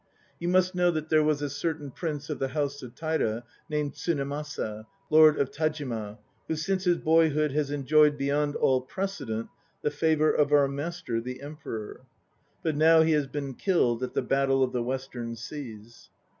[0.39, 3.91] You must know that there was a certain prince of the House of Taira named
[3.93, 9.49] Tsunemasa, Lord of Tajima, who since his boyhood has enjoyed beyond all precedent
[9.83, 12.01] the favour of our master the Emperor.
[12.63, 16.09] But now he has been killed at the Battle of the Western Seas.